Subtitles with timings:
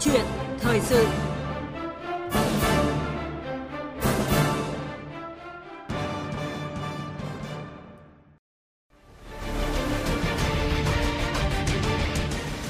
[0.00, 0.24] chuyện,
[0.60, 1.06] thời sự.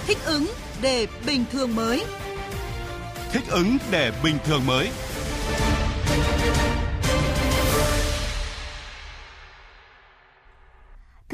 [0.07, 0.47] Thích ứng
[0.83, 2.05] để bình thường mới.
[3.33, 4.89] Thích ứng để bình thường mới.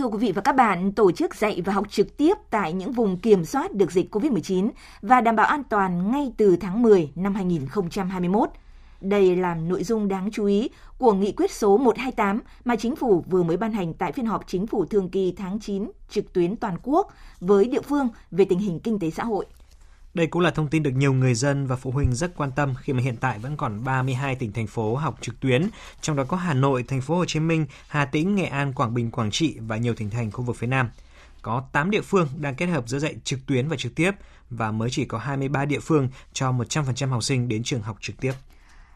[0.07, 2.93] Thưa quý vị và các bạn, tổ chức dạy và học trực tiếp tại những
[2.93, 4.71] vùng kiểm soát được dịch COVID-19
[5.03, 8.49] và đảm bảo an toàn ngay từ tháng 10 năm 2021.
[9.01, 13.25] Đây là nội dung đáng chú ý của nghị quyết số 128 mà chính phủ
[13.31, 16.57] vừa mới ban hành tại phiên họp chính phủ thường kỳ tháng 9 trực tuyến
[16.57, 19.47] toàn quốc với địa phương về tình hình kinh tế xã hội.
[20.17, 22.75] Đây cũng là thông tin được nhiều người dân và phụ huynh rất quan tâm
[22.81, 25.69] khi mà hiện tại vẫn còn 32 tỉnh thành phố học trực tuyến,
[26.01, 28.95] trong đó có Hà Nội, thành phố Hồ Chí Minh, Hà Tĩnh, Nghệ An, Quảng
[28.95, 30.91] Bình, Quảng Trị và nhiều tỉnh thành khu vực phía Nam.
[31.43, 34.11] Có 8 địa phương đang kết hợp giữa dạy trực tuyến và trực tiếp
[34.51, 38.21] và mới chỉ có 23 địa phương cho 100% học sinh đến trường học trực
[38.21, 38.33] tiếp.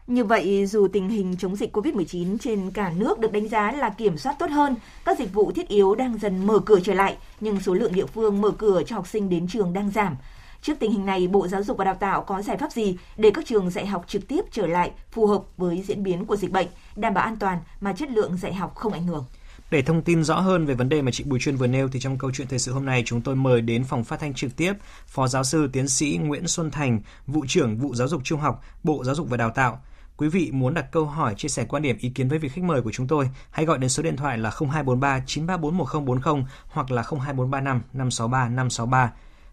[0.07, 3.89] Như vậy, dù tình hình chống dịch COVID-19 trên cả nước được đánh giá là
[3.89, 7.17] kiểm soát tốt hơn, các dịch vụ thiết yếu đang dần mở cửa trở lại,
[7.39, 10.15] nhưng số lượng địa phương mở cửa cho học sinh đến trường đang giảm.
[10.61, 13.31] Trước tình hình này, Bộ Giáo dục và Đào tạo có giải pháp gì để
[13.33, 16.51] các trường dạy học trực tiếp trở lại phù hợp với diễn biến của dịch
[16.51, 19.25] bệnh, đảm bảo an toàn mà chất lượng dạy học không ảnh hưởng?
[19.71, 21.99] Để thông tin rõ hơn về vấn đề mà chị Bùi Chuyên vừa nêu thì
[21.99, 24.55] trong câu chuyện thời sự hôm nay chúng tôi mời đến phòng phát thanh trực
[24.55, 24.73] tiếp
[25.07, 28.63] Phó giáo sư tiến sĩ Nguyễn Xuân Thành, vụ trưởng vụ giáo dục trung học,
[28.83, 29.81] Bộ Giáo dục và Đào tạo.
[30.17, 32.63] Quý vị muốn đặt câu hỏi, chia sẻ quan điểm, ý kiến với vị khách
[32.63, 36.91] mời của chúng tôi, hãy gọi đến số điện thoại là 0243 934 1040 hoặc
[36.91, 39.11] là 02435 563 563.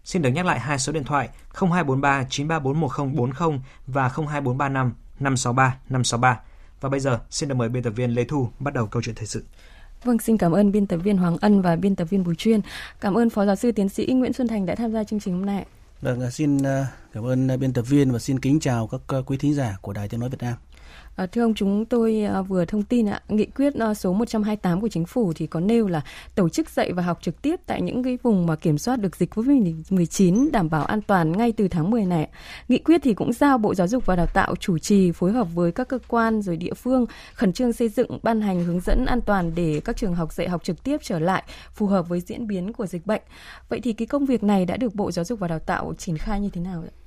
[0.09, 6.39] Xin được nhắc lại hai số điện thoại 0243 934 1040 và 02435 563 563.
[6.81, 9.15] Và bây giờ, xin được mời biên tập viên Lê Thu bắt đầu câu chuyện
[9.15, 9.43] thời sự.
[10.03, 12.61] Vâng, xin cảm ơn biên tập viên Hoàng Ân và biên tập viên Bùi Chuyên.
[13.01, 15.33] Cảm ơn Phó giáo sư tiến sĩ Nguyễn Xuân Thành đã tham gia chương trình
[15.33, 15.65] hôm nay.
[16.01, 19.37] Vâng, xin ờ, cảm ơn biên tập viên và xin kính chào các ờ, quý
[19.37, 20.53] thính giả của Đài Tiếng Nói Việt Nam.
[21.15, 24.81] À, thưa ông, chúng tôi à, vừa thông tin ạ, nghị quyết à, số 128
[24.81, 26.01] của chính phủ thì có nêu là
[26.35, 29.15] tổ chức dạy và học trực tiếp tại những cái vùng mà kiểm soát được
[29.15, 32.29] dịch COVID-19 đảm bảo an toàn ngay từ tháng 10 này.
[32.67, 35.47] Nghị quyết thì cũng giao Bộ Giáo dục và Đào tạo chủ trì phối hợp
[35.53, 39.05] với các cơ quan rồi địa phương khẩn trương xây dựng ban hành hướng dẫn
[39.05, 42.19] an toàn để các trường học dạy học trực tiếp trở lại phù hợp với
[42.19, 43.21] diễn biến của dịch bệnh.
[43.69, 46.17] Vậy thì cái công việc này đã được Bộ Giáo dục và Đào tạo triển
[46.17, 46.98] khai như thế nào ạ?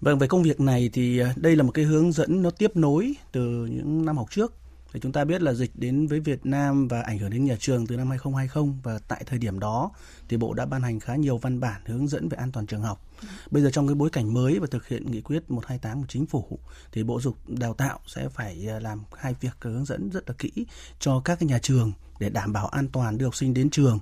[0.00, 2.76] Vâng, về công việc này thì à, đây là một cái hướng dẫn nó tiếp
[2.76, 4.54] nối từ những năm học trước.
[4.92, 7.56] Thì chúng ta biết là dịch đến với Việt Nam và ảnh hưởng đến nhà
[7.60, 9.90] trường từ năm 2020 và tại thời điểm đó
[10.28, 12.82] thì Bộ đã ban hành khá nhiều văn bản hướng dẫn về an toàn trường
[12.82, 13.04] học.
[13.50, 16.26] Bây giờ trong cái bối cảnh mới và thực hiện nghị quyết 128 của chính
[16.26, 16.58] phủ
[16.92, 20.34] thì Bộ Dục Đào tạo sẽ phải à, làm hai việc hướng dẫn rất là
[20.38, 20.50] kỹ
[20.98, 23.98] cho các cái nhà trường để đảm bảo an toàn đưa học sinh đến trường.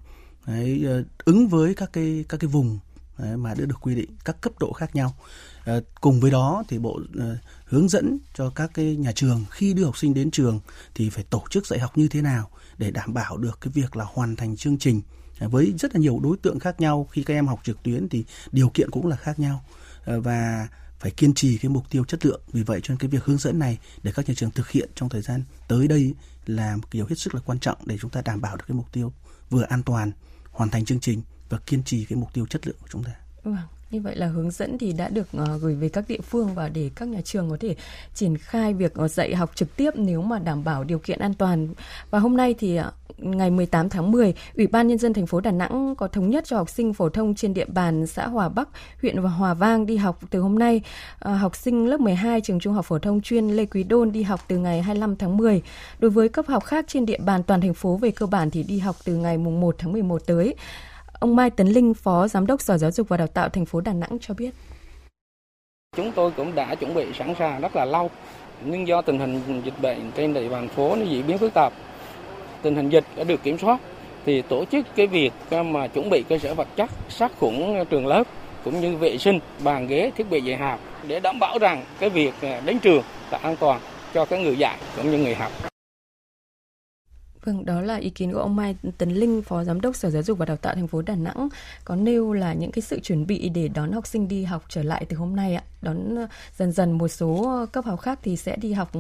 [0.47, 2.79] Đấy, à, ứng với các cái các cái vùng
[3.19, 5.16] đấy, mà đã được quy định các cấp độ khác nhau.
[5.65, 9.75] Ờ, cùng với đó thì bộ ờ, hướng dẫn cho các cái nhà trường khi
[9.75, 10.60] đưa học sinh đến trường
[10.94, 13.97] thì phải tổ chức dạy học như thế nào để đảm bảo được cái việc
[13.97, 15.03] là hoàn thành chương trình
[15.38, 17.09] à, với rất là nhiều đối tượng khác nhau.
[17.10, 19.65] Khi các em học trực tuyến thì điều kiện cũng là khác nhau
[20.05, 20.69] ờ, và
[20.99, 22.41] phải kiên trì cái mục tiêu chất lượng.
[22.53, 24.91] Vì vậy cho nên cái việc hướng dẫn này để các nhà trường thực hiện
[24.94, 26.15] trong thời gian tới đây
[26.47, 28.76] là một điều hết sức là quan trọng để chúng ta đảm bảo được cái
[28.76, 29.12] mục tiêu
[29.50, 30.12] vừa an toàn
[30.50, 33.12] hoàn thành chương trình và kiên trì cái mục tiêu chất lượng của chúng ta.
[33.45, 33.57] Vâng.
[33.91, 36.69] Như vậy là hướng dẫn thì đã được uh, gửi về các địa phương và
[36.69, 37.77] để các nhà trường có thể
[38.15, 41.35] triển khai việc uh, dạy học trực tiếp nếu mà đảm bảo điều kiện an
[41.35, 41.69] toàn.
[42.11, 42.85] Và hôm nay thì uh,
[43.19, 46.45] ngày 18 tháng 10, Ủy ban Nhân dân thành phố Đà Nẵng có thống nhất
[46.47, 48.69] cho học sinh phổ thông trên địa bàn xã Hòa Bắc,
[49.01, 50.81] huyện Hòa Vang đi học từ hôm nay.
[51.21, 54.41] Học sinh lớp 12 trường trung học phổ thông chuyên Lê Quý Đôn đi học
[54.49, 55.62] từ ngày 25 tháng 10.
[55.99, 58.62] Đối với cấp học khác trên địa bàn toàn thành phố về cơ bản thì
[58.62, 60.55] đi học từ ngày mùng 1 tháng 11 tới.
[61.21, 63.81] Ông Mai Tấn Linh, Phó Giám đốc Sở Giáo dục và Đào tạo thành phố
[63.81, 64.50] Đà Nẵng cho biết.
[65.97, 68.10] Chúng tôi cũng đã chuẩn bị sẵn sàng rất là lâu,
[68.65, 71.72] nhưng do tình hình dịch bệnh trên địa bàn phố nó diễn biến phức tạp,
[72.62, 73.81] tình hình dịch đã được kiểm soát,
[74.26, 77.85] thì tổ chức cái việc à, mà chuẩn bị cơ sở vật chất sát khuẩn
[77.91, 78.25] trường lớp
[78.64, 82.11] cũng như vệ sinh bàn ghế thiết bị dạy học để đảm bảo rằng cái
[82.11, 83.81] việc à, đến trường là an toàn
[84.14, 85.52] cho các người dạy cũng như người học.
[87.46, 90.22] Vâng, đó là ý kiến của ông Mai Tấn Linh, Phó Giám đốc Sở Giáo
[90.22, 91.48] dục và Đào tạo thành phố Đà Nẵng
[91.84, 94.82] có nêu là những cái sự chuẩn bị để đón học sinh đi học trở
[94.82, 95.64] lại từ hôm nay ạ.
[95.87, 98.91] Đón ờ, dần dần một số ờ, cấp học khác thì sẽ đi học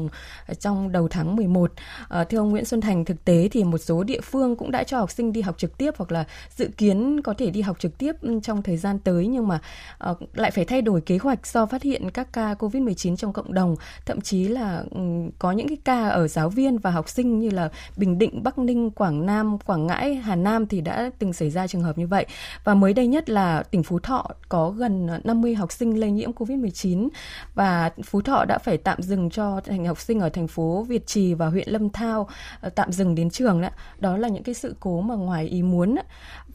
[0.46, 1.72] ờ, trong đầu tháng 11.
[2.08, 4.84] À, thưa ông Nguyễn Xuân Thành, thực tế thì một số địa phương cũng đã
[4.84, 6.24] cho học sinh đi học trực tiếp hoặc là
[6.56, 9.60] dự kiến có thể đi học trực tiếp ừ, trong thời gian tới nhưng mà
[9.98, 13.54] à, lại phải thay đổi kế hoạch do phát hiện các ca COVID-19 trong cộng
[13.54, 15.00] đồng, thậm chí là ừ,
[15.38, 18.58] có những cái ca ở giáo viên và học sinh như là Bình Định Bắc
[18.58, 22.06] Ninh, Quảng Nam, Quảng Ngãi, Hà Nam thì đã từng xảy ra trường hợp như
[22.06, 22.26] vậy.
[22.64, 26.32] Và mới đây nhất là tỉnh Phú Thọ có gần 50 học sinh lây nhiễm
[26.32, 27.08] COVID-19 Covid-19
[27.54, 31.06] và Phú Thọ đã phải tạm dừng cho thành học sinh ở thành phố Việt
[31.06, 32.28] Trì và huyện Lâm Thao
[32.60, 33.68] ờ, tạm dừng đến trường đó.
[33.98, 35.96] Đó là những cái sự cố mà ngoài ý muốn.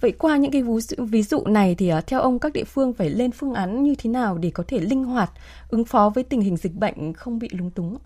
[0.02, 0.64] Vậy qua những cái
[0.98, 3.96] ví dụ, này thì ờ, theo ông các địa phương phải lên phương án như
[3.98, 5.32] thế nào để có thể linh hoạt
[5.70, 7.98] ứng phó với tình hình dịch bệnh không bị lúng túng?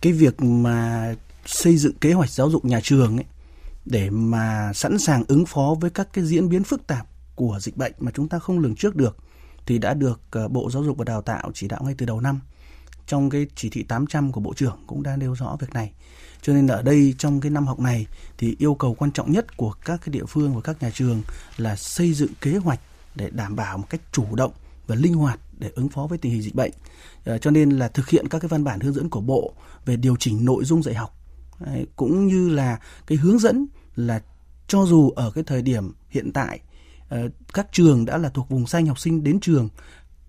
[0.00, 1.14] Cái việc mà
[1.46, 3.24] xây dựng kế hoạch giáo dục nhà trường ấy
[3.84, 7.76] để mà sẵn sàng ứng phó với các cái diễn biến phức tạp của dịch
[7.76, 9.16] bệnh mà chúng ta không lường trước được
[9.70, 12.20] thì đã được ờ, Bộ Giáo dục và Đào tạo chỉ đạo ngay từ đầu
[12.20, 12.40] năm.
[13.06, 15.92] Trong cái chỉ thị 800 của Bộ trưởng cũng đã nêu rõ việc này.
[16.42, 18.06] Cho nên ở đây trong cái năm học này
[18.38, 21.22] thì yêu cầu quan trọng nhất của các cái địa phương và các nhà trường
[21.56, 22.80] là xây dựng kế hoạch
[23.14, 24.52] để đảm bảo một cách chủ động
[24.86, 26.72] và linh hoạt để ứng phó với tình hình dịch bệnh.
[27.24, 29.52] Ờ, cho nên là thực hiện các cái văn bản hướng dẫn của Bộ
[29.86, 31.16] về điều chỉnh nội dung dạy học
[31.96, 34.22] cũng như là cái hướng dẫn là
[34.66, 36.60] cho dù ở cái thời điểm hiện tại
[37.52, 39.68] các trường đã là thuộc vùng xanh học sinh đến trường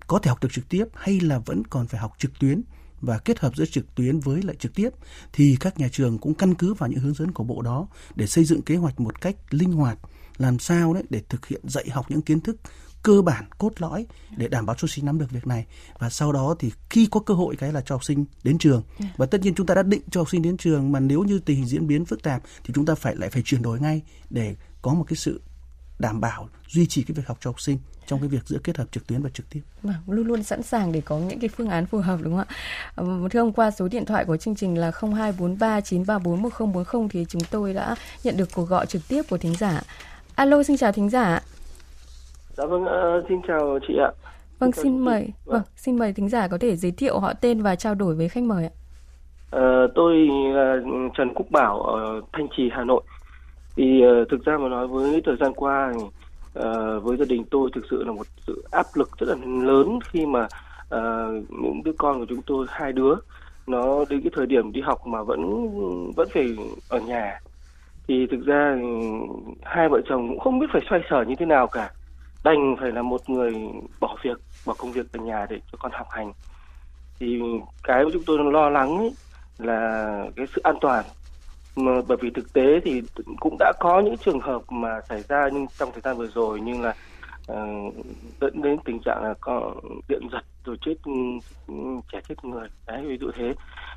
[0.08, 2.62] có thể học được trực tiếp hay là vẫn còn phải học trực tuyến
[3.02, 4.90] và kết hợp giữa trực tuyến với lại trực tiếp
[5.34, 8.28] thì các nhà trường cũng căn cứ vào những hướng dẫn của bộ đó để
[8.28, 9.98] xây dựng kế hoạch một cách linh hoạt
[10.38, 12.58] làm sao đấy để thực hiện dạy học những kiến thức
[13.04, 14.06] cơ bản cốt lõi
[14.38, 15.66] để đảm bảo cho sinh nắm được việc này
[16.00, 18.84] và sau đó thì khi có cơ hội cái là cho học sinh đến trường
[19.00, 19.06] dạ.
[19.18, 21.40] và tất nhiên chúng ta đã định cho học sinh đến trường mà nếu như
[21.40, 24.02] tình hình diễn biến phức tạp thì chúng ta phải lại phải chuyển đổi ngay
[24.30, 25.42] để có một cái sự
[26.02, 28.78] đảm bảo duy trì cái việc học cho học sinh trong cái việc giữa kết
[28.78, 29.62] hợp trực tuyến và trực tiếp.
[29.84, 32.46] Vâng, luôn luôn sẵn sàng để có những cái phương án phù hợp đúng không
[32.48, 32.56] ạ?
[32.96, 37.26] Ờ, thưa ông qua số điện thoại của chương trình là 0243 934 1040 thì
[37.30, 39.82] chúng tôi đã nhận được cuộc gọi trực tiếp của thính giả.
[40.36, 41.42] Alo, xin chào thính giả.
[42.58, 44.12] Dạ vâng, uh, xin chào chị ạ.
[44.60, 45.22] Vâng, xin, xin mời.
[45.22, 45.34] Vâng.
[45.46, 48.30] vâng, xin mời thính giả có thể giới thiệu họ tên và trao đổi với
[48.30, 48.72] khách mời ạ.
[49.56, 50.16] Uh, tôi
[50.54, 50.76] là
[51.18, 53.04] Trần Quốc Bảo ở Thanh Trì, Hà Nội.
[53.76, 56.04] Thì uh, thực ra mà nói với thời gian qua thì
[56.60, 60.00] uh, với gia đình tôi thực sự là một sự áp lực rất là lớn
[60.10, 60.48] khi mà
[60.96, 63.16] uh, những đứa con của chúng tôi hai đứa
[63.68, 65.70] nó đến cái thời điểm đi học mà vẫn
[66.16, 66.56] vẫn phải
[66.90, 67.40] ở nhà.
[68.08, 68.78] Thì thực ra
[69.64, 71.92] hai vợ chồng cũng không biết phải xoay sở như thế nào cả.
[72.44, 73.54] Đành phải là một người
[74.00, 76.34] bỏ việc bỏ công việc ở nhà để cho con học hành.
[77.20, 77.42] Thì
[77.84, 79.14] cái mà chúng tôi lo lắng ấy
[79.58, 81.06] là cái sự an toàn
[81.76, 83.02] mà bởi vì thực tế thì
[83.40, 86.60] cũng đã có những trường hợp mà xảy ra nhưng trong thời gian vừa rồi
[86.64, 86.94] nhưng là
[87.52, 87.94] uh,
[88.42, 89.76] dẫn đến tình trạng là có
[90.08, 91.12] điện giật rồi chết ừ,
[91.68, 91.74] ừ,
[92.12, 92.68] trẻ chết người.
[92.88, 93.54] Đấy ví dụ thế.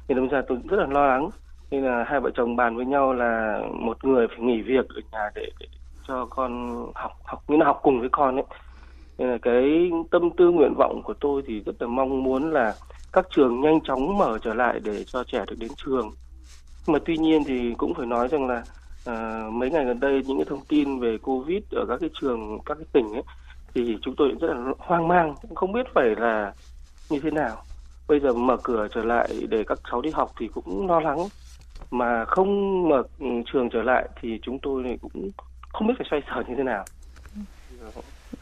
[0.09, 1.31] Thì đâm ra tôi rất là lo lắng.
[1.71, 5.01] Nên là hai vợ chồng bàn với nhau là một người phải nghỉ việc ở
[5.13, 5.67] nhà để, để
[6.09, 8.45] cho con học học như là học cùng với con ấy.
[9.19, 12.75] Nên là cái tâm tư nguyện vọng của tôi thì rất là mong muốn là
[13.13, 16.11] các trường nhanh chóng mở trở lại để cho trẻ được đến trường
[16.87, 18.65] mà tuy nhiên thì cũng phải nói rằng là
[19.05, 22.59] à, mấy ngày gần đây những cái thông tin về covid ở các cái trường
[22.67, 23.23] các cái tỉnh ấy
[23.75, 26.53] thì chúng tôi rất là hoang mang không biết phải là
[27.11, 27.63] như thế nào.
[28.09, 31.19] Bây giờ mở cửa trở lại để các cháu đi học thì cũng lo lắng
[31.91, 33.03] mà không mở
[33.53, 35.31] trường trở lại thì chúng tôi cũng
[35.73, 36.85] không biết phải xoay sở như thế nào.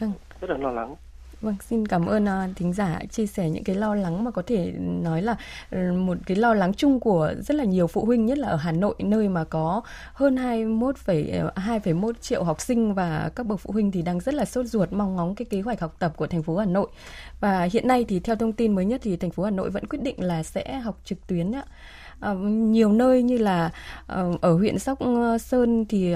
[0.00, 0.12] Vâng.
[0.40, 0.94] rất là lo lắng
[1.42, 4.42] Vâng, xin cảm ơn uh, thính giả chia sẻ những cái lo lắng mà có
[4.46, 5.36] thể nói là
[5.70, 8.56] ừ, một cái lo lắng chung của rất là nhiều phụ huynh nhất là ở
[8.56, 13.60] Hà Nội nơi mà có hơn 21 2,1 ờ, triệu học sinh và các bậc
[13.60, 16.12] phụ huynh thì đang rất là sốt ruột mong ngóng cái kế hoạch học tập
[16.16, 16.88] của thành phố Hà Nội.
[17.40, 19.86] Và hiện nay thì theo thông tin mới nhất thì thành phố Hà Nội vẫn
[19.86, 21.64] quyết định là sẽ học trực tuyến ạ.
[22.30, 23.70] Uh, nhiều nơi như là
[24.20, 24.98] uh, ở huyện Sóc
[25.40, 26.14] Sơn thì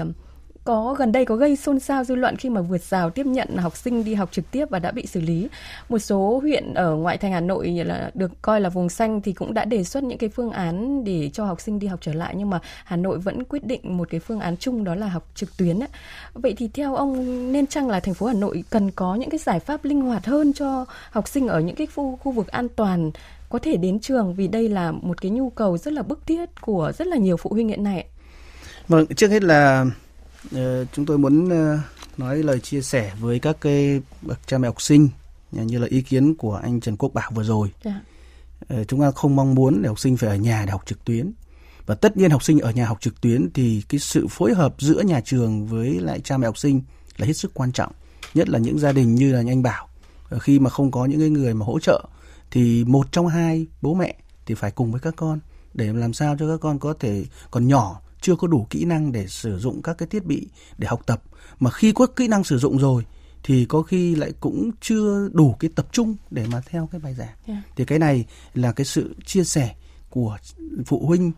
[0.67, 3.57] có gần đây có gây xôn xao dư luận khi mà vượt rào tiếp nhận
[3.57, 5.47] học sinh đi học trực tiếp và đã bị xử lý.
[5.89, 9.33] Một số huyện ở ngoại thành Hà Nội là được coi là vùng xanh thì
[9.33, 12.13] cũng đã đề xuất những cái phương án để cho học sinh đi học trở
[12.13, 15.07] lại nhưng mà Hà Nội vẫn quyết định một cái phương án chung đó là
[15.07, 15.79] học trực tuyến.
[16.33, 19.39] Vậy thì theo ông nên chăng là thành phố Hà Nội cần có những cái
[19.39, 22.67] giải pháp linh hoạt hơn cho học sinh ở những cái khu khu vực an
[22.75, 23.11] toàn
[23.49, 26.61] có thể đến trường vì đây là một cái nhu cầu rất là bức thiết
[26.61, 28.05] của rất là nhiều phụ huynh hiện nay.
[28.87, 29.85] Vâng, trước hết là
[30.93, 31.79] chúng tôi muốn ờ,
[32.17, 35.09] nói lời chia sẻ với các cái bậc cha mẹ học sinh
[35.51, 37.71] như là ý kiến của anh Trần Quốc Bảo vừa rồi.
[37.83, 37.97] Yeah.
[38.69, 38.83] Dạ.
[38.87, 41.31] chúng ta không mong muốn để học sinh phải ở nhà để học trực tuyến.
[41.85, 44.75] Và tất nhiên học sinh ở nhà học trực tuyến thì cái sự phối hợp
[44.79, 46.81] giữa nhà trường với lại cha mẹ học sinh
[47.17, 47.91] là hết sức quan trọng.
[48.33, 49.87] Nhất là những gia đình như là anh Bảo
[50.29, 52.03] ờ, khi mà không có những người mà hỗ trợ
[52.51, 54.15] thì một trong hai bố mẹ
[54.45, 55.39] thì phải cùng với các con
[55.73, 59.11] để làm sao cho các con có thể còn nhỏ chưa có đủ kỹ năng
[59.11, 61.21] để sử dụng các cái thiết bị để học tập
[61.59, 63.05] mà khi có kỹ năng sử dụng rồi
[63.43, 67.13] thì có khi lại cũng chưa đủ cái tập trung để mà theo cái bài
[67.13, 67.37] giảng yeah.
[67.47, 67.63] Dạ.
[67.75, 69.75] thì cái này là cái sự chia sẻ
[70.09, 70.37] của
[70.85, 71.31] phụ huynh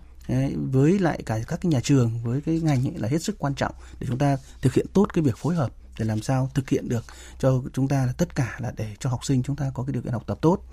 [0.71, 3.55] với lại cả các cái nhà trường với cái ngành ấy là hết sức quan
[3.55, 6.69] trọng để chúng ta thực hiện tốt cái việc phối hợp để làm sao thực
[6.69, 7.05] hiện được
[7.39, 9.93] cho chúng ta là tất cả là để cho học sinh chúng ta có cái
[9.93, 10.63] điều kiện học tập tốt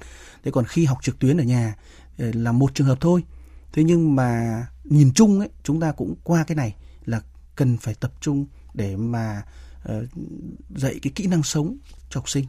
[0.44, 1.75] thế còn khi học trực tuyến ở nhà
[2.18, 3.23] ờ, là một trường hợp thôi
[3.76, 7.21] thế nhưng mà nhìn chung ấy chúng ta cũng qua cái này là
[7.56, 9.42] cần phải tập trung để mà
[9.92, 10.04] uh,
[10.76, 11.76] dạy cái kỹ năng sống
[12.11, 12.47] cho học sinh.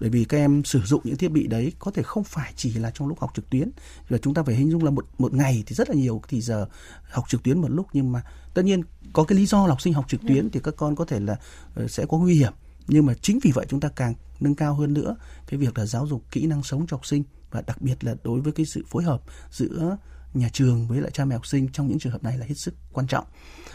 [0.00, 2.72] Bởi vì các em sử dụng những thiết bị đấy có thể không phải chỉ
[2.74, 3.70] là trong lúc học trực tuyến.
[4.08, 6.40] Và chúng ta phải hình dung là một một ngày thì rất là nhiều thì
[6.40, 6.66] giờ
[7.10, 7.86] học trực tuyến một lúc.
[7.92, 8.22] Nhưng mà
[8.54, 8.82] tất nhiên
[9.12, 11.20] có cái lý do là học sinh học trực tuyến thì các con có thể
[11.20, 11.36] là
[11.84, 12.52] uh, sẽ có nguy hiểm.
[12.88, 15.86] Nhưng mà chính vì vậy chúng ta càng nâng cao hơn nữa cái việc là
[15.86, 17.22] giáo dục kỹ năng sống cho học sinh.
[17.50, 19.96] Và đặc biệt là đối với cái sự phối hợp giữa
[20.34, 22.54] nhà trường với lại cha mẹ học sinh trong những trường hợp này là hết
[22.54, 23.24] sức quan trọng.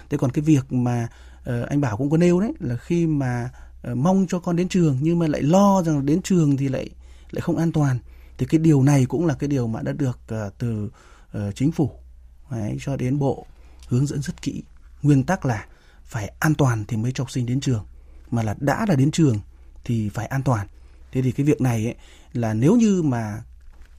[0.09, 1.07] Thế còn cái việc mà
[1.49, 3.49] uh, anh Bảo cũng có nêu đấy là khi mà
[3.91, 6.89] uh, mong cho con đến trường nhưng mà lại lo rằng đến trường thì lại
[7.31, 7.99] lại không an toàn
[8.37, 10.89] thì cái điều này cũng là cái điều mà đã được uh, từ
[11.37, 11.91] uh, chính phủ
[12.51, 13.45] đấy, cho đến bộ
[13.87, 14.63] hướng dẫn rất kỹ
[15.01, 15.65] nguyên tắc là
[16.03, 17.85] phải an toàn thì mới cho học sinh đến trường
[18.31, 19.39] mà là đã là đến trường
[19.83, 20.67] thì phải an toàn
[21.11, 21.95] thế thì cái việc này ấy,
[22.33, 23.43] là nếu như mà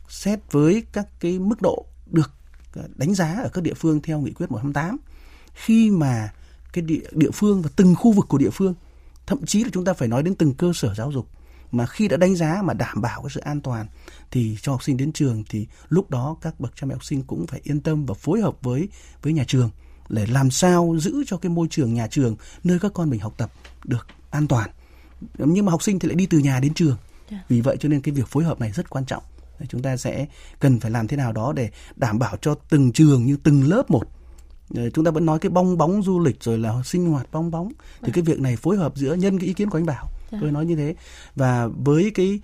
[0.08, 2.32] xét với các cái mức độ được
[2.94, 4.96] đánh giá ở các địa phương theo nghị quyết 128
[5.54, 6.32] khi mà
[6.72, 8.74] cái địa, địa phương và từng khu vực của địa phương
[9.26, 11.28] thậm chí là chúng ta phải nói đến từng cơ sở giáo dục
[11.72, 13.86] mà khi đã đánh giá mà đảm bảo cái sự an toàn
[14.30, 17.22] thì cho học sinh đến trường thì lúc đó các bậc cha mẹ học sinh
[17.22, 18.88] cũng phải yên tâm và phối hợp với
[19.22, 19.70] với nhà trường
[20.08, 23.34] để làm sao giữ cho cái môi trường nhà trường nơi các con mình học
[23.36, 23.52] tập
[23.84, 24.70] được an toàn.
[25.38, 26.96] Nhưng mà học sinh thì lại đi từ nhà đến trường.
[27.30, 27.44] Dạ.
[27.48, 29.22] vì vậy cho nên cái việc phối hợp này rất quan trọng
[29.68, 30.26] chúng ta sẽ
[30.60, 33.90] cần phải làm thế nào đó để đảm bảo cho từng trường như từng lớp
[33.90, 34.08] một.
[34.94, 37.72] Chúng ta vẫn nói cái bong bóng du lịch rồi là sinh hoạt bong bóng.
[38.02, 40.08] Thì cái việc này phối hợp giữa nhân cái ý kiến của anh bảo.
[40.32, 40.38] Dạ.
[40.40, 40.94] tôi nói như thế.
[41.34, 42.40] Và với cái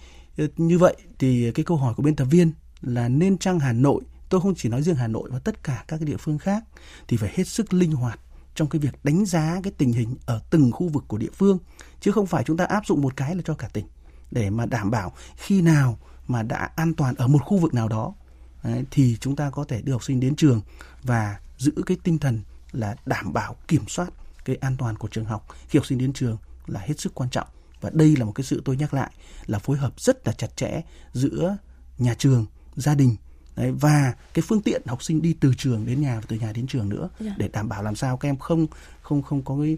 [0.57, 4.02] như vậy thì cái câu hỏi của biên tập viên là nên chăng Hà Nội
[4.28, 6.64] tôi không chỉ nói riêng Hà Nội mà tất cả các cái địa phương khác
[7.09, 8.21] thì phải hết sức linh hoạt
[8.54, 11.59] trong cái việc đánh giá cái tình hình ở từng khu vực của địa phương
[12.00, 13.87] chứ không phải chúng ta áp dụng một cái là cho cả tỉnh
[14.31, 17.88] để mà đảm bảo khi nào mà đã an toàn ở một khu vực nào
[17.88, 18.14] đó
[18.62, 20.61] đấy, thì chúng ta có thể đưa học sinh đến trường
[21.02, 22.41] và giữ cái tinh thần
[22.73, 24.09] là đảm bảo kiểm soát
[24.45, 26.37] cái an toàn của trường học khi học sinh đến trường
[26.67, 27.49] là hết sức quan trọng
[27.81, 29.11] và đây là một cái sự tôi nhắc lại
[29.47, 30.81] là phối hợp rất là chặt chẽ
[31.12, 31.57] giữa
[31.99, 33.17] nhà trường gia đình
[33.57, 36.52] Đấy, và cái phương tiện học sinh đi từ trường đến nhà và từ nhà
[36.52, 37.21] đến trường nữa yeah.
[37.21, 37.35] Dạ.
[37.38, 38.67] để đảm bảo làm sao các em không
[39.02, 39.76] không không có cái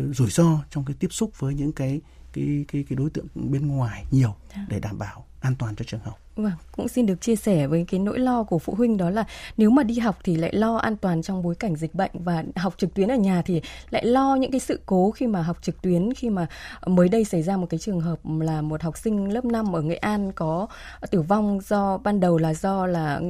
[0.00, 2.00] uh, rủi ro trong cái tiếp xúc với những cái
[2.32, 4.56] cái cái cái đối tượng bên ngoài nhiều yeah.
[4.56, 4.66] Dạ.
[4.68, 6.25] để đảm bảo 安顿这症候。
[6.36, 9.24] Vâng, cũng xin được chia sẻ với cái nỗi lo của phụ huynh đó là
[9.56, 12.44] nếu mà đi học thì lại lo an toàn trong bối cảnh dịch bệnh và
[12.56, 15.58] học trực tuyến ở nhà thì lại lo những cái sự cố khi mà học
[15.62, 16.46] trực tuyến khi mà
[16.86, 19.82] mới đây xảy ra một cái trường hợp là một học sinh lớp 5 ở
[19.82, 20.66] Nghệ An có
[21.10, 23.20] tử vong do ban đầu là do là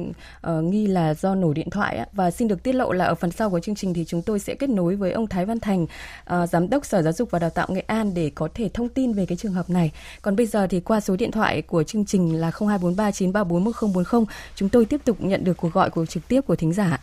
[0.47, 3.31] uh, nghi là do nổ điện thoại và xin được tiết lộ là ở phần
[3.31, 5.83] sau của chương trình thì chúng tôi sẽ kết nối với ông Thái Văn Thành
[5.83, 8.89] uh, giám đốc Sở Giáo dục và Đào tạo Nghệ An để có thể thông
[8.89, 9.91] tin về cái trường hợp này.
[10.21, 14.25] Còn bây giờ thì qua số điện thoại của chương trình là 02 0243934140
[14.55, 16.97] chúng tôi tiếp tục nhận được cuộc gọi của trực tiếp của thính giả.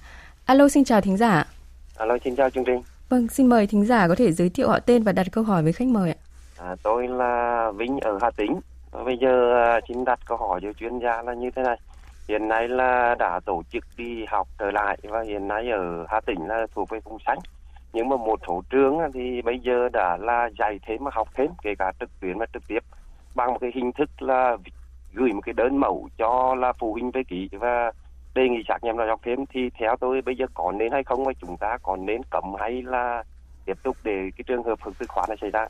[0.44, 1.44] Alo xin chào thính giả.
[1.96, 2.82] Alo xin chào chương trình.
[3.08, 5.62] Vâng, xin mời thính giả có thể giới thiệu họ tên và đặt câu hỏi
[5.62, 6.16] với khách mời ạ.
[6.58, 8.60] À, tôi là Vinh ở Hà Tĩnh.
[9.04, 11.76] Bây giờ à, xin đặt câu hỏi cho chuyên gia là như thế này.
[12.28, 16.20] Hiện nay là đã tổ chức đi học trở lại và hiện nay ở Hà
[16.20, 17.38] Tĩnh là thuộc về vùng xanh.
[17.92, 21.46] Nhưng mà một số trường thì bây giờ đã là dạy thêm mà học thêm
[21.62, 22.84] kể cả trực tuyến và trực tiếp
[23.34, 24.56] bằng một cái hình thức là
[25.14, 27.92] gửi một cái đơn mẫu cho là phụ huynh về ký và
[28.34, 31.02] đề nghị xác nhận là học thêm thì theo tôi bây giờ có nên hay
[31.04, 33.22] không và chúng ta còn nên cấm hay là
[33.64, 35.66] tiếp tục để cái trường hợp thực tư khoán này xảy ra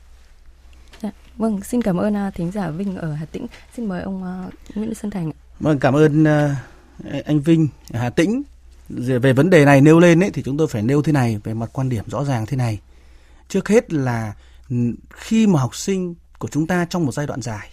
[1.02, 3.46] Dạ, vâng, xin cảm ơn uh, thính giả Vinh ở Hà Tĩnh.
[3.76, 5.32] Xin mời ông uh, Nguyễn Xuân Thành.
[5.60, 8.42] Vâng, cảm ơn uh, anh Vinh ở Hà Tĩnh.
[8.88, 11.54] Về vấn đề này nêu lên ấy, thì chúng tôi phải nêu thế này về
[11.54, 12.80] mặt quan điểm rõ ràng thế này.
[13.48, 14.32] Trước hết là
[15.10, 17.68] khi mà học sinh của chúng ta trong một giai đoạn dài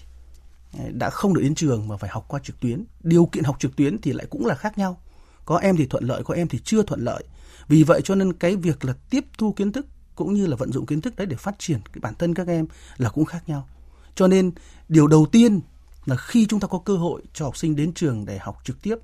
[0.93, 2.83] đã không được đến trường mà phải học qua trực tuyến.
[3.03, 4.97] Điều kiện học trực tuyến thì lại cũng là khác nhau.
[5.45, 7.23] Có em thì thuận lợi, có em thì chưa thuận lợi.
[7.67, 9.85] Vì vậy cho nên cái việc là tiếp thu kiến thức
[10.15, 12.47] cũng như là vận dụng kiến thức đấy để phát triển cái bản thân các
[12.47, 12.65] em
[12.97, 13.67] là cũng khác nhau.
[14.15, 14.51] Cho nên
[14.89, 15.59] điều đầu tiên
[16.05, 18.81] là khi chúng ta có cơ hội cho học sinh đến trường để học trực
[18.81, 18.95] tiếp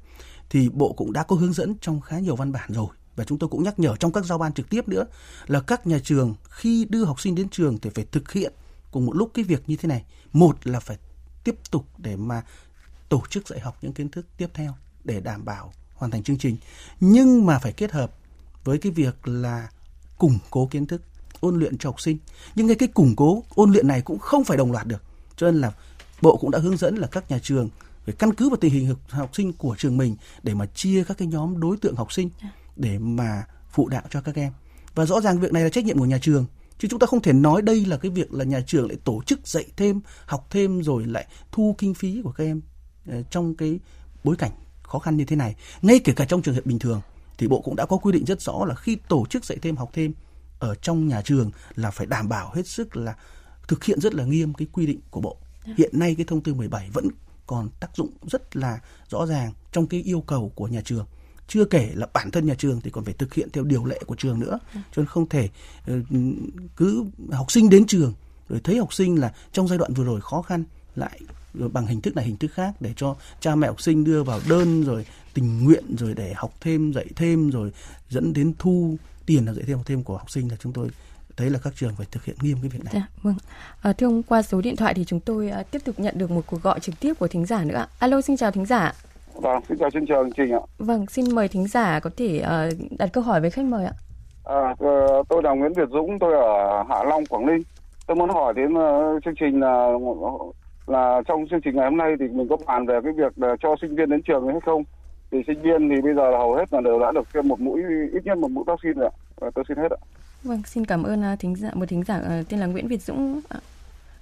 [0.50, 2.88] thì bộ cũng đã có hướng dẫn trong khá nhiều văn bản rồi.
[3.16, 5.06] Và chúng tôi cũng nhắc nhở trong các giao ban trực tiếp nữa
[5.48, 8.54] là các nhà trường khi đưa học sinh đến trường thì phải thực hiện
[8.92, 10.04] cùng một lúc cái việc như thế này.
[10.34, 10.98] Một là phải
[11.48, 12.44] tiếp tục để mà
[13.10, 14.74] tổ chức dạy học những kiến thức tiếp theo
[15.04, 16.58] để đảm bảo hoàn thành chương trình.
[17.00, 18.12] Nhưng mà phải kết hợp
[18.64, 19.70] với cái việc là
[20.18, 21.02] củng cố kiến thức
[21.40, 22.18] ôn luyện cho học sinh.
[22.56, 25.04] Nhưng cái cái củng cố ôn luyện này cũng không phải đồng loạt được.
[25.38, 25.72] Cho nên là
[26.22, 27.70] bộ cũng đã hướng dẫn là các nhà trường
[28.06, 31.18] phải căn cứ vào tình hình học sinh của trường mình để mà chia các
[31.18, 32.30] cái nhóm đối tượng học sinh
[32.76, 34.54] để mà phụ đạo cho các em.
[34.96, 36.46] Và rõ ràng việc này là trách nhiệm của nhà trường
[36.78, 39.22] chứ chúng ta không thể nói đây là cái việc là nhà trường lại tổ
[39.26, 42.62] chức dạy thêm học thêm rồi lại thu kinh phí của các em
[43.08, 43.80] ờ, trong cái
[44.24, 44.52] bối cảnh
[44.84, 47.02] khó khăn như thế này ngay kể cả trong trường hợp bình thường
[47.38, 49.76] thì bộ cũng đã có quy định rất rõ là khi tổ chức dạy thêm
[49.76, 50.14] học thêm
[50.60, 53.16] ở trong nhà trường là phải đảm bảo hết sức là
[53.68, 55.38] thực hiện rất là nghiêm cái quy định của bộ.
[55.68, 55.74] Dạ.
[55.78, 57.08] Hiện nay cái thông tư 17 vẫn
[57.48, 58.80] còn tác dụng rất là
[59.10, 61.06] rõ ràng trong cái yêu cầu của nhà trường.
[61.48, 64.00] Chưa kể là bản thân nhà trường thì còn phải thực hiện theo điều lệ
[64.06, 64.60] của trường nữa.
[64.76, 64.82] Dạ.
[64.96, 65.50] Cho nên không thể
[65.88, 65.94] ờ,
[66.76, 68.14] cứ học sinh đến trường
[68.50, 70.64] rồi thấy học sinh là trong giai đoạn vừa rồi khó khăn
[70.96, 71.20] lại
[71.54, 74.40] bằng hình thức này hình thức khác để cho cha mẹ học sinh đưa vào
[74.50, 77.72] đơn rồi tình nguyện rồi để học thêm dạy thêm rồi
[78.10, 80.90] dẫn đến thu tiền là dạy thêm học thêm của học sinh là chúng tôi
[81.38, 82.94] thấy là các trường phải thực hiện nghiêm cái việc này.
[82.94, 83.36] Dạ, vâng.
[83.82, 86.32] À, thưa ông, qua số điện thoại thì chúng tôi à, tiếp tục nhận được
[86.32, 87.86] một cuộc gọi trực tiếp của thính giả nữa.
[88.00, 88.94] Alo, xin chào thính giả.
[89.42, 90.60] Vâng, xin chào chương trình ạ.
[90.78, 93.94] Vâng, xin mời thính giả có thể uh, đặt câu hỏi với khách mời ạ.
[94.44, 97.62] À, ờ, tôi là Nguyễn Việt Dũng, tôi ở Hạ Long, Quảng Ninh.
[98.08, 99.88] Tôi muốn hỏi đến uh, chương trình là
[100.88, 103.56] là trong chương trình ngày hôm nay thì mình có bàn về cái việc là
[103.64, 104.84] cho sinh viên đến trường hay không?
[105.32, 107.60] Thì sinh viên thì bây giờ là hầu hết là đều đã được tiêm một
[107.60, 107.82] mũi
[108.14, 109.14] ít nhất một mũi vaccine rồi ạ.
[109.40, 110.00] Và tôi xin hết ạ.
[110.44, 113.02] Vâng, xin cảm ơn à, thính giả một thính giả uh, tên là Nguyễn Việt
[113.02, 113.42] Dũng.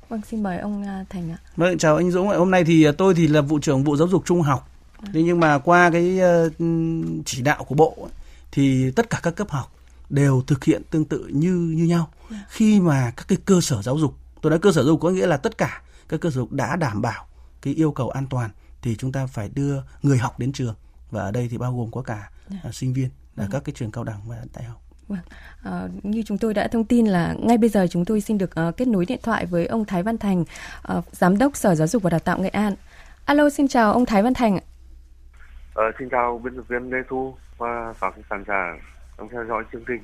[0.09, 1.37] Vâng, xin mời ông Thành ạ.
[1.55, 2.27] Vâng, chào anh Dũng.
[2.27, 4.59] Hôm nay thì tôi thì là vụ trưởng vụ giáo dục trung học.
[5.13, 6.53] Thế nhưng mà qua cái uh,
[7.25, 8.09] chỉ đạo của bộ
[8.51, 9.71] thì tất cả các cấp học
[10.09, 12.09] đều thực hiện tương tự như như nhau.
[12.29, 12.45] À.
[12.49, 15.09] Khi mà các cái cơ sở giáo dục, tôi nói cơ sở giáo dục có
[15.09, 17.25] nghĩa là tất cả các cơ sở giáo dục đã đảm bảo
[17.61, 18.49] cái yêu cầu an toàn
[18.81, 20.75] thì chúng ta phải đưa người học đến trường
[21.11, 22.29] và ở đây thì bao gồm có cả
[22.67, 23.49] uh, sinh viên là ừ.
[23.51, 24.81] các cái trường cao đẳng và đại học.
[25.07, 25.19] Vâng.
[25.63, 28.51] À, như chúng tôi đã thông tin là ngay bây giờ chúng tôi xin được
[28.67, 30.41] uh, kết nối điện thoại với ông Thái Văn Thành,
[30.97, 32.75] uh, Giám đốc Sở Giáo dục và Đào tạo Nghệ An.
[33.25, 34.59] Alo, xin chào ông Thái Văn Thành.
[35.75, 38.77] Ờ, xin chào biên tập viên Lê Thu và các khán giả
[39.17, 39.99] đang theo dõi chương trình.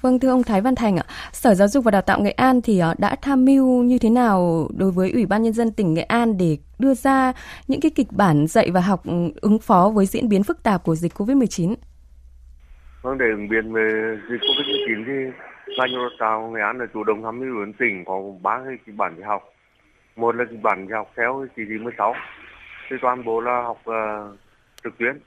[0.00, 2.60] Vâng thưa ông Thái Văn Thành ạ, Sở Giáo dục và Đào tạo Nghệ An
[2.62, 6.02] thì đã tham mưu như thế nào đối với Ủy ban nhân dân tỉnh Nghệ
[6.02, 7.32] An để đưa ra
[7.68, 10.84] những cái kịch bản dạy và học ừ, ứng phó với diễn biến phức tạp
[10.84, 11.74] của dịch Covid-19?
[13.02, 15.42] Vâng, để ứng biến về dịch Covid-19 thì
[15.78, 18.76] ngành giáo tạo Nghệ An là chủ động tham mưu đến tỉnh có ba cái
[18.86, 19.42] kịch bản dạy học.
[20.16, 22.14] Một là kịch bản dạy học theo chỉ thị 16,
[22.90, 24.43] thì toàn bộ là học uh,
[24.84, 25.18] trực tuyến.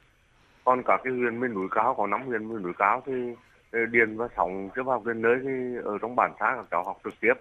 [0.63, 3.13] Còn cả cái huyện miền núi cao có năm huyện miền núi cao thì
[3.71, 6.83] ờ, điền và sóng chưa vào gần nơi thì ở trong bản xã các cháu
[6.83, 7.33] học trực tiếp.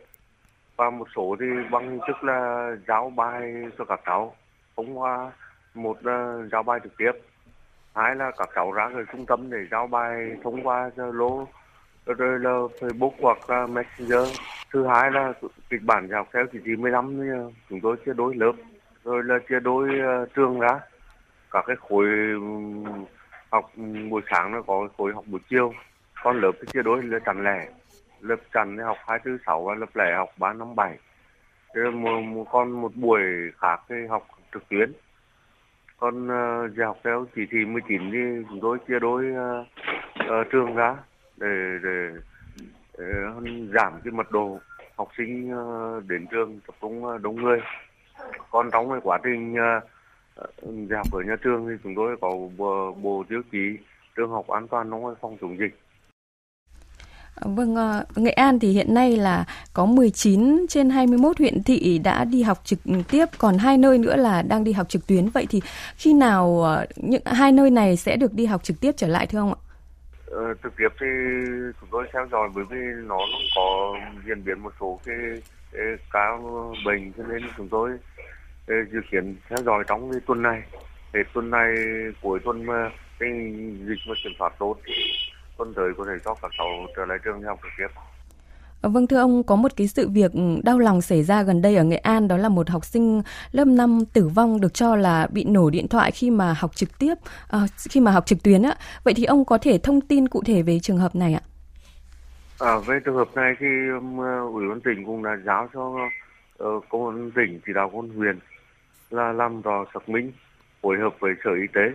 [0.77, 4.35] Và một số thì bằng chức là giáo bài cho các cháu
[4.77, 5.33] thông qua
[5.75, 7.13] một ờ, uh, giáo bài trực tiếp.
[7.95, 11.47] Hai là các cháu ra ở trung tâm để giao bài thông qua Zalo
[12.07, 14.39] rồi là Facebook hoặc là Messenger.
[14.73, 15.33] Thứ hai là
[15.71, 18.53] kịch bản học theo chỉ thị 15 ờ, chúng tôi chia đôi lớp
[19.05, 19.89] rồi là chia đôi
[20.23, 20.81] uh, trường ra
[21.51, 22.07] các cái khối
[23.51, 23.71] học
[24.11, 25.73] buổi sáng nó có khối học buổi chiều.
[26.23, 27.69] Còn lớp thì chia đôi là chẵn lẻ.
[28.21, 30.99] Lớp chẵn thì học hai thứ sáu và lớp lẻ học ba năm bảy.
[31.93, 33.23] Một, một con một buổi
[33.59, 34.93] khác thì học trực tuyến.
[35.97, 39.67] Còn uh, ờ, học theo chỉ thị 19 thì chúng tôi chia đôi uh,
[40.21, 40.97] uh, trường ra
[41.37, 42.11] để để,
[42.99, 43.05] để
[43.75, 44.61] giảm cái mật độ
[44.97, 47.61] học sinh uh, đến trường tập trung uh, đông người.
[48.51, 49.83] Còn trong cái quá trình uh,
[50.63, 53.59] dạy học ở nhà trường thì chúng tôi có bộ, bộ tiêu chí
[54.17, 55.79] trường học an toàn trong phòng chống dịch
[57.41, 59.45] Vâng, ờ, Nghệ An thì hiện nay là
[59.75, 62.79] có 19 trên 21 huyện thị đã đi học trực
[63.11, 65.29] tiếp, còn hai nơi nữa là đang đi học trực tuyến.
[65.29, 65.61] Vậy thì
[65.97, 69.27] khi nào ờ, những hai nơi này sẽ được đi học trực tiếp trở lại
[69.27, 69.61] thưa ông ạ?
[70.27, 71.07] Ờ, trực tiếp thì
[71.81, 73.19] chúng tôi theo dõi bởi vì nó
[73.57, 73.95] có
[74.27, 75.17] diễn biến một số cái,
[75.73, 76.39] cái ca
[76.87, 77.91] bệnh cho nên chúng tôi
[78.67, 80.63] dự kiến theo dõi trong cái tuần này.
[81.13, 81.75] Thì tuần này
[82.23, 83.31] cuối tuần mà cái
[83.87, 84.77] dịch mà kiểm soát tốt
[85.57, 88.01] tuần tới có thể cho các cháu trở lại trường học trực tiếp.
[88.83, 90.33] Ờ, vâng thưa ông, có một cái sự việc
[90.65, 93.65] đau lòng xảy ra gần đây ở Nghệ An đó là một học sinh lớp
[93.65, 97.15] 5 tử vong được cho là bị nổ điện thoại khi mà học trực tiếp,
[97.57, 98.75] uh, khi mà học trực tuyến á.
[99.05, 101.41] Vậy thì ông có thể thông tin cụ thể về trường hợp này ạ?
[102.61, 104.19] À, về trường hợp này thì um,
[104.53, 105.95] ủy ban tỉnh cũng đã giáo cho
[106.65, 108.39] uh, công an tỉnh chỉ đạo công an huyện
[109.11, 110.33] là làm rõ xác minh,
[110.83, 111.93] phối hợp với sở y tế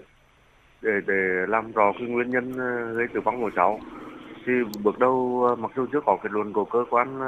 [0.81, 3.79] để để làm rõ cái nguyên nhân ờ, gây tử vong của cháu.
[4.45, 7.19] Thì bước đầu ờ, mặc dù chưa có kết luận của cơ quan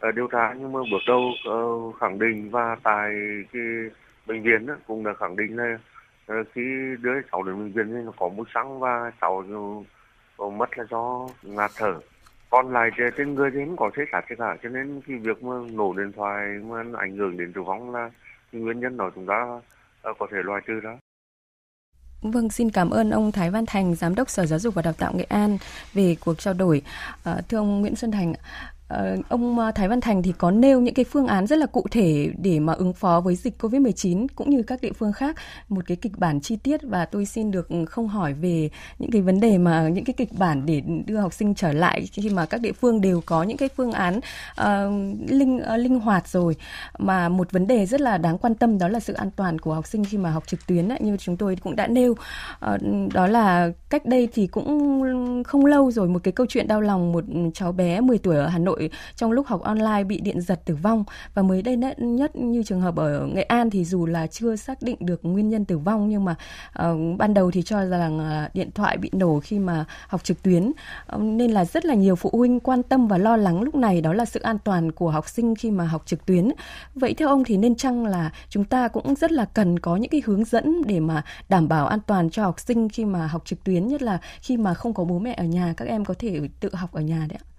[0.00, 1.22] ờ, điều tra, nhưng mà bước đầu
[2.00, 3.10] khẳng định và tại
[3.52, 3.62] cái
[4.26, 5.78] bệnh viện cũng đã khẳng định là
[6.52, 6.62] khi
[7.02, 9.44] đưa cháu đến bệnh viện thì nó có mũi xăng và cháu
[10.38, 12.00] mất là do ngạt thở.
[12.50, 15.42] Còn lại trên người thì không có thể xác chết cả, cho nên cái việc
[15.42, 18.10] mà nổ điện thoại mà ảnh hưởng đến tử vong là
[18.52, 19.60] nguyên nhân đó chúng ta
[20.02, 20.96] à, có thể loại trừ đó
[22.22, 24.92] Vâng, xin cảm ơn ông Thái Văn Thành, Giám đốc Sở Giáo dục và Đào
[24.92, 25.58] tạo Nghệ An
[25.94, 26.82] về cuộc trao đổi.
[27.24, 28.34] À, thưa ông Nguyễn Xuân Thành,
[28.88, 31.66] Ờ, ông ờ, Thái Văn Thành thì có nêu những cái phương án rất là
[31.66, 35.36] cụ thể để mà ứng phó với dịch Covid-19 cũng như các địa phương khác.
[35.68, 39.10] Một cái kịch bản chi tiết và tôi xin được ừ, không hỏi về những
[39.10, 42.30] cái vấn đề mà những cái kịch bản để đưa học sinh trở lại khi
[42.30, 44.20] mà các địa phương đều có những cái phương án
[44.60, 46.56] uh, linh uh, linh hoạt rồi.
[46.98, 49.74] Mà một vấn đề rất là đáng quan tâm đó là sự an toàn của
[49.74, 52.12] học sinh khi mà học trực tuyến ấy, như chúng tôi cũng đã nêu.
[52.12, 52.80] Uh,
[53.14, 57.12] đó là cách đây thì cũng không lâu rồi một cái câu chuyện đau lòng
[57.12, 60.40] một cháu bé 10 tuổi ở Hà Nội Nội trong lúc học online bị điện
[60.40, 64.06] giật tử vong và mới đây nhất như trường hợp ở Nghệ An thì dù
[64.06, 66.34] là chưa xác định được nguyên nhân tử vong nhưng mà
[66.82, 70.42] uh, ban đầu thì cho rằng uh, điện thoại bị nổ khi mà học trực
[70.42, 70.72] tuyến
[71.14, 74.00] uh, nên là rất là nhiều phụ huynh quan tâm và lo lắng lúc này
[74.00, 76.50] đó là sự an toàn của học sinh khi mà học trực tuyến.
[76.94, 80.10] Vậy theo ông thì nên chăng là chúng ta cũng rất là cần có những
[80.10, 83.42] cái hướng dẫn để mà đảm bảo an toàn cho học sinh khi mà học
[83.44, 86.14] trực tuyến nhất là khi mà không có bố mẹ ở nhà các em có
[86.18, 87.55] thể tự học ở nhà đấy ạ.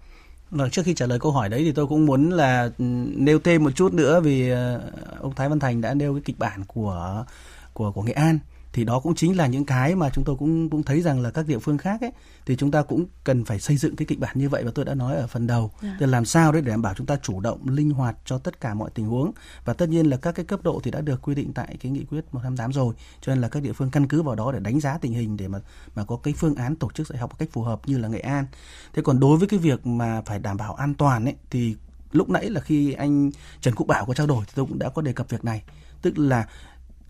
[0.50, 2.84] Vâng, trước khi trả lời câu hỏi đấy thì tôi cũng muốn là ừ,
[3.16, 4.80] nêu thêm một chút nữa vì ờ,
[5.20, 7.24] ông Thái Văn Thành đã nêu cái kịch bản của
[7.72, 8.38] của của Nghệ An
[8.72, 11.30] thì đó cũng chính là những cái mà chúng tôi cũng cũng thấy rằng là
[11.30, 12.12] các địa phương khác ấy
[12.46, 14.84] thì chúng ta cũng cần phải xây dựng cái kịch bản như vậy và tôi
[14.84, 15.82] đã nói ở phần đầu yeah.
[15.82, 15.96] Dạ.
[16.00, 18.38] tức là làm sao đấy để đảm bảo chúng ta chủ động linh hoạt cho
[18.38, 19.32] tất cả mọi tình huống
[19.64, 21.92] và tất nhiên là các cái cấp độ thì đã được quy định tại cái
[21.92, 24.60] nghị quyết 128 rồi cho nên là các địa phương căn cứ vào đó để
[24.60, 25.58] đánh giá tình hình để mà
[25.94, 28.08] mà có cái phương án tổ chức dạy học một cách phù hợp như là
[28.08, 28.46] Nghệ An
[28.94, 31.76] thế còn đối với cái việc mà phải đảm bảo an toàn ấy thì
[32.12, 34.88] lúc nãy là khi anh Trần Quốc Bảo có trao đổi thì tôi cũng đã
[34.88, 35.62] có đề cập việc này
[36.02, 36.48] tức là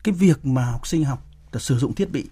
[0.05, 1.28] cái việc mà học sinh học
[1.59, 2.25] sử dụng thiết bị.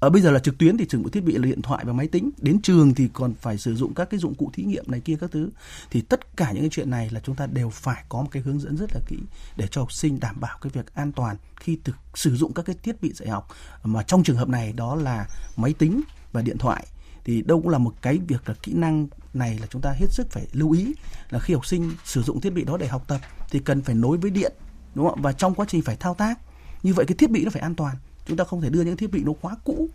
[0.00, 1.92] Ở bây giờ là trực tuyến thì sử dụng thiết bị là điện thoại và
[1.92, 2.30] máy tính.
[2.38, 5.16] Đến trường thì còn phải sử dụng các cái dụng cụ thí nghiệm này kia
[5.20, 5.50] các thứ.
[5.90, 8.42] Thì tất cả những cái chuyện này là chúng ta đều phải có một cái
[8.42, 9.16] hướng dẫn rất là kỹ
[9.56, 12.64] để cho học sinh đảm bảo cái việc an toàn khi thực, sử dụng các
[12.66, 13.48] cái thiết bị dạy học.
[13.84, 16.00] Mà trong trường hợp này đó là máy tính
[16.32, 16.86] và điện thoại
[17.24, 20.06] thì đâu cũng là một cái việc là kỹ năng này là chúng ta hết
[20.10, 20.94] sức phải lưu ý
[21.30, 23.20] là khi học sinh sử dụng thiết bị đó để học tập
[23.50, 24.52] thì cần phải nối với điện,
[24.94, 26.38] đúng không và trong quá trình phải thao tác
[26.82, 27.96] như vậy cái thiết bị nó phải an toàn.
[28.26, 29.88] Chúng ta không thể đưa những thiết bị nó quá cũ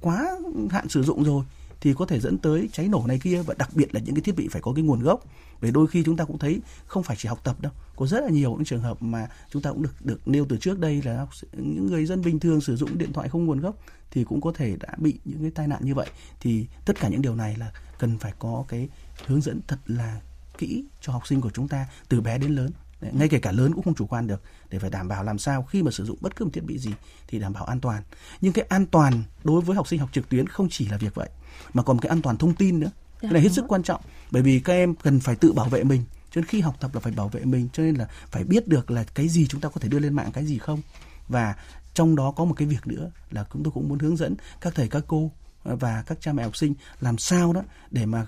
[0.00, 0.36] quá
[0.70, 1.44] hạn sử dụng rồi
[1.80, 4.22] thì có thể dẫn tới cháy nổ này kia và đặc biệt là những cái
[4.22, 5.24] thiết bị phải có cái nguồn gốc.
[5.60, 8.20] Bởi đôi khi chúng ta cũng thấy không phải chỉ học tập đâu, có rất
[8.20, 11.02] là nhiều những trường hợp mà chúng ta cũng được được nêu từ trước đây
[11.04, 13.76] là những người dân bình thường sử dụng điện thoại không nguồn gốc
[14.10, 16.06] thì cũng có thể đã bị những cái tai nạn như vậy.
[16.40, 18.88] Thì tất cả những điều này là cần phải có cái
[19.26, 20.20] hướng dẫn thật là
[20.58, 22.70] kỹ cho học sinh của chúng ta từ bé đến lớn.
[23.00, 24.42] Đấy, ngay kể cả lớn cũng không chủ quan được.
[24.70, 26.78] Để phải đảm bảo làm sao khi mà sử dụng bất cứ một thiết bị
[26.78, 26.90] gì
[27.28, 28.02] thì đảm bảo an toàn.
[28.40, 31.14] Nhưng cái an toàn đối với học sinh học trực tuyến không chỉ là việc
[31.14, 31.28] vậy
[31.74, 32.90] mà còn cái an toàn thông tin nữa.
[33.20, 34.00] Cái này hết sức quan trọng.
[34.30, 36.94] Bởi vì các em cần phải tự bảo vệ mình cho nên khi học tập
[36.94, 39.60] là phải bảo vệ mình cho nên là phải biết được là cái gì chúng
[39.60, 40.82] ta có thể đưa lên mạng cái gì không.
[41.28, 41.54] Và
[41.94, 44.74] trong đó có một cái việc nữa là chúng tôi cũng muốn hướng dẫn các
[44.74, 45.30] thầy các cô
[45.64, 48.26] và các cha mẹ học sinh làm sao đó để mà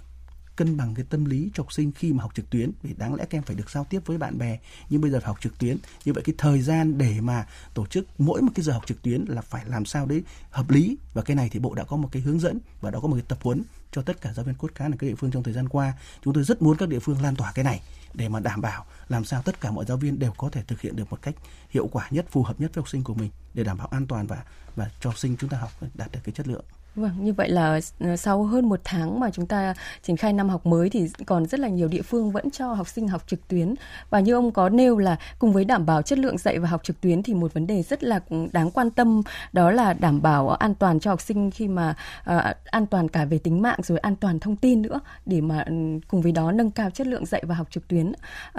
[0.61, 3.14] cân bằng cái tâm lý cho học sinh khi mà học trực tuyến, vì đáng
[3.14, 4.59] lẽ các em phải được giao tiếp với bạn bè,
[4.90, 5.77] nhưng bây giờ phải học trực tuyến.
[6.05, 9.03] Như vậy cái thời gian để mà tổ chức mỗi một cái giờ học trực
[9.03, 10.96] tuyến là phải làm sao đấy hợp lý.
[11.14, 13.14] Và cái này thì bộ đã có một cái hướng dẫn và đã có một
[13.14, 15.42] cái tập huấn cho tất cả giáo viên cốt cán ở các địa phương trong
[15.42, 15.92] thời gian qua.
[16.25, 17.81] Chúng tôi rất muốn các địa phương lan tỏa cái này
[18.14, 20.81] để mà đảm bảo làm sao tất cả mọi giáo viên đều có thể thực
[20.81, 21.35] hiện được một cách
[21.70, 24.07] hiệu quả nhất, phù hợp nhất với học sinh của mình để đảm bảo an
[24.07, 24.44] toàn và
[24.77, 26.64] và cho học sinh chúng ta học đạt được cái chất lượng.
[26.96, 30.48] Vâng, như vậy là ờ, sau hơn một tháng mà chúng ta triển khai năm
[30.48, 33.48] học mới thì còn rất là nhiều địa phương vẫn cho học sinh học trực
[33.48, 33.74] tuyến.
[34.11, 36.85] Và như ông có nêu là cùng với đảm bảo chất lượng dạy và học
[36.85, 38.20] trực tuyến thì một vấn đề rất là
[38.53, 39.22] đáng quan tâm
[39.53, 43.24] đó là đảm bảo an toàn cho học sinh khi mà uh, an toàn cả
[43.24, 45.72] về tính mạng rồi an toàn thông tin nữa để mà ừ,
[46.09, 48.12] cùng với đó nâng cao chất lượng dạy và học trực tuyến.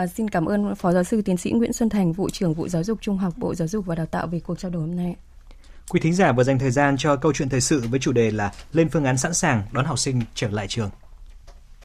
[0.04, 2.68] Uh, xin cảm ơn Phó Giáo sư Tiến sĩ Nguyễn Xuân Thành, vụ trưởng vụ
[2.68, 4.96] giáo dục trung học Bộ Giáo dục và Đào tạo về cuộc trao đổi hôm
[4.96, 5.16] nay.
[5.90, 8.32] Quý thính giả vừa dành thời gian cho câu chuyện thời sự với chủ đề
[8.32, 10.90] là lên phương án sẵn sàng đón học sinh trở lại trường.